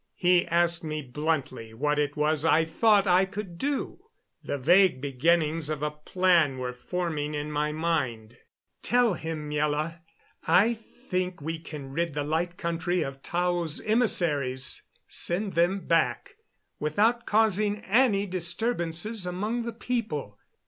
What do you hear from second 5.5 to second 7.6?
of a plan were forming in